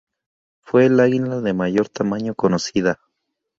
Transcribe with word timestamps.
Fue 0.61 0.87
el 0.87 0.99
águila 0.99 1.41
de 1.41 1.53
mayor 1.53 1.87
tamaño 1.87 2.33
conocida. 2.33 2.99